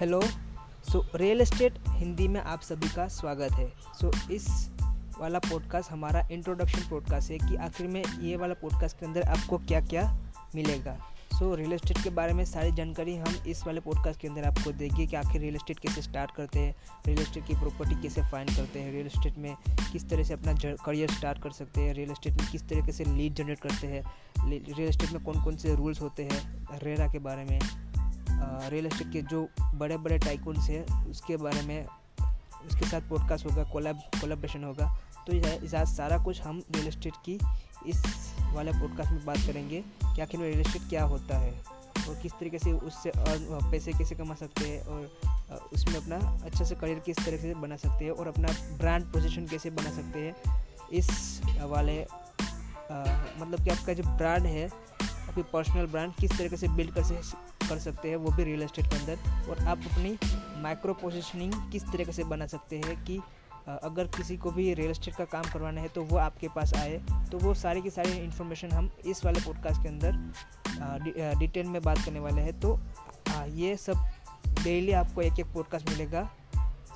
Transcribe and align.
Hello 0.00 0.20
so 0.92 1.06
real 1.14 1.40
estate 1.40 1.74
Hindi 1.88 2.28
में 2.28 2.40
आप 2.40 2.60
सभी 2.60 2.88
का 2.88 3.08
स्वागत 3.08 3.52
है। 3.52 3.66
सो 3.68 4.10
so, 4.10 4.30
इस 4.30 4.70
वाला 5.20 5.38
पॉडकास्ट 5.38 5.90
हमारा 5.90 6.28
इंट्रोडक्शन 6.32 6.88
पॉडकास्ट 6.90 7.30
है 7.30 7.38
कि 7.38 7.56
आखिर 7.56 7.86
में 7.86 8.02
ये 8.20 8.36
वाला 8.36 8.54
पॉडकास्ट 8.54 9.00
के 9.00 9.06
अंदर 9.06 9.22
आपको 9.22 9.58
क्या 9.58 9.80
क्या 9.80 10.18
मिलेगा। 10.54 10.96
सो 11.34 11.54
रियल 11.54 11.72
इस्टेट 11.72 12.02
के 12.04 12.10
बारे 12.10 12.32
में 12.32 12.44
सारी 12.44 12.72
जानकारी 12.72 13.16
हम 13.16 13.36
इस 13.48 13.66
वाले 13.66 13.80
पॉडकास्ट 13.80 14.20
के 14.20 14.28
अंदर 14.28 14.44
आपको 14.44 14.72
देंगे 14.72 15.06
कि 15.06 15.16
आखिर 15.16 15.40
रियल 15.40 15.54
इस्टेट 15.54 15.78
कैसे 15.78 16.02
स्टार्ट 16.02 16.30
करते 16.30 16.58
हैं 16.58 16.74
रियल 17.06 17.20
इस्टेट 17.20 17.46
की 17.46 17.54
प्रॉपर्टी 17.54 18.02
कैसे 18.02 18.22
फाइंड 18.22 18.50
करते 18.50 18.80
हैं 18.80 18.92
रियल 18.92 19.06
इस्टेट 19.06 19.38
में 19.38 19.56
किस 19.92 20.08
तरह 20.10 20.24
से 20.24 20.34
अपना 20.34 20.52
करियर 20.86 21.10
स्टार्ट 21.10 21.42
कर 21.42 21.50
सकते 21.50 21.80
हैं 21.80 21.94
रियल 21.94 22.10
इस्टेट 22.10 22.40
में 22.40 22.50
किस 22.50 22.68
तरीके 22.68 22.92
से 22.92 23.04
लीड 23.04 23.34
जनरेट 23.34 23.60
करते 23.60 23.86
हैं 23.86 24.02
रियल 24.48 24.88
इस्टेट 24.88 25.12
में 25.12 25.24
कौन 25.24 25.44
कौन 25.44 25.56
से 25.56 25.74
रूल्स 25.74 26.00
होते 26.00 26.28
हैं 26.32 26.68
रेरा 26.82 27.12
के 27.12 27.18
बारे 27.18 27.44
में। 27.44 27.83
रियल 28.70 28.86
इस्टेट 28.86 29.12
के 29.12 29.22
जो 29.22 29.48
बड़े 29.74 29.96
बड़े 29.96 30.18
टाइकून्स 30.18 30.68
हैं 30.68 31.10
उसके 31.10 31.36
बारे 31.36 31.62
में 31.62 31.86
उसके 32.66 32.86
साथ 32.86 33.00
पॉडकास्ट 33.00 33.46
होगा 33.46 33.64
कोलैब 33.64 33.96
कोलेब्रेशन 34.20 34.64
होगा 34.64 34.86
तो 35.26 35.32
इस 35.32 35.74
सारा 35.96 36.18
कुछ 36.18 36.40
हम 36.40 36.62
रियल 36.74 36.88
इस्टेट 36.88 37.14
की 37.24 37.38
इस 37.86 38.02
वाले 38.54 38.72
पॉडकास्ट 38.72 39.12
में 39.12 39.24
बात 39.24 39.38
करेंगे 39.46 39.84
कि 40.14 40.20
आखिर 40.22 40.40
में 40.40 40.46
रियल 40.46 40.60
इस्टेट 40.60 40.88
क्या 40.88 41.04
होता 41.04 41.38
है 41.38 41.52
और 42.08 42.18
किस 42.22 42.32
तरीके 42.32 42.58
से 42.58 42.72
उससे 42.72 43.10
और 43.10 43.70
पैसे 43.70 43.92
कैसे 43.92 44.14
कमा 44.14 44.34
सकते 44.34 44.68
हैं 44.68 44.80
और 44.82 45.70
उसमें 45.72 45.96
अपना 45.96 46.16
अच्छा 46.44 46.64
से 46.64 46.74
करियर 46.74 46.98
किस 46.98 47.16
तरह 47.16 47.36
से 47.36 47.54
बना 47.54 47.76
सकते 47.76 48.04
हैं 48.04 48.12
और 48.12 48.28
अपना 48.28 48.48
ब्रांड 48.78 49.04
पोजीशन 49.04 49.46
कैसे 49.46 49.70
बना 49.70 49.90
सकते 49.90 50.20
हैं 50.20 50.34
इस 50.92 51.40
वाले 51.62 52.02
आ, 52.02 53.04
मतलब 53.38 53.64
कि 53.64 53.70
आपका 53.70 53.92
जो 53.92 54.02
ब्रांड 54.02 54.46
है 54.46 54.68
आपकी 55.28 55.42
पर्सनल 55.42 55.86
ब्रांड 55.86 56.12
किस 56.14 56.38
तरीके 56.38 56.56
से 56.56 56.68
बिल्ड 56.68 56.90
कर 56.90 57.22
कर 57.68 57.78
सकते 57.78 58.08
हैं 58.08 58.16
वो 58.16 58.30
भी 58.30 58.44
रियल 58.44 58.62
एस्टेट 58.62 58.86
के 58.86 58.96
अंदर 58.96 59.50
और 59.50 59.64
आप 59.64 59.80
अपनी 59.92 60.18
माइक्रो 60.62 60.94
पोजिशनिंग 60.94 61.52
किस 61.72 61.84
तरीके 61.84 62.12
से 62.12 62.24
बना 62.24 62.46
सकते 62.46 62.76
हैं 62.76 63.04
कि 63.04 63.20
अगर 63.68 64.04
किसी 64.06 64.36
को 64.36 64.50
भी 64.50 64.74
रियल 64.74 64.90
एस्टेट 64.90 65.14
का 65.14 65.24
काम 65.24 65.42
करवाना 65.42 65.80
है 65.80 65.88
तो 65.88 66.02
वो 66.02 66.16
आपके 66.16 66.48
पास 66.48 66.74
आए 66.74 67.00
तो 67.32 67.38
वो 67.38 67.54
सारी 67.54 67.82
की 67.82 67.90
सारी 67.90 68.12
इन्फॉर्मेशन 68.12 68.70
हम 68.70 68.90
इस 69.06 69.24
वाले 69.24 69.40
पॉडकास्ट 69.40 69.82
के 69.82 69.88
अंदर 69.88 71.38
डिटेल 71.38 71.66
में 71.66 71.82
बात 71.82 71.98
करने 71.98 72.20
वाले 72.20 72.42
हैं। 72.42 72.60
तो 72.60 72.80
ये 73.48 73.76
सब 73.76 74.08
डेली 74.62 74.92
आपको 74.92 75.22
एक 75.22 75.40
एक 75.40 75.46
पॉडकास्ट 75.46 75.90
मिलेगा। 75.90 76.28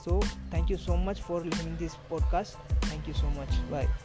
So 0.05 0.20
thank 0.55 0.70
you 0.70 0.77
so 0.77 0.97
much 0.97 1.20
for 1.20 1.45
listening 1.45 1.77
this 1.79 1.95
podcast 2.11 2.73
thank 2.73 3.09
you 3.09 3.15
so 3.15 3.29
much 3.29 3.55
bye 3.70 3.97